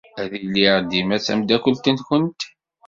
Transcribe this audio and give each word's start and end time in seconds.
Ad 0.21 0.31
iliɣ 0.41 0.75
dima 0.89 1.17
d 1.17 1.21
tameddakelt-nwent. 1.25 2.41